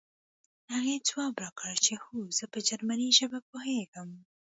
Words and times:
هغې 0.73 0.95
ځواب 1.09 1.33
راکړ 1.43 1.71
چې 1.85 1.93
هو 2.03 2.15
زه 2.37 2.45
په 2.53 2.59
جرمني 2.67 3.09
ژبه 3.17 3.39
پوهېږم 3.49 4.09